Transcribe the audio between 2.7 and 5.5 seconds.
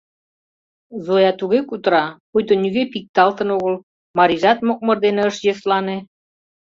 пикталтын огыл, марийжат мокмыр дене ыш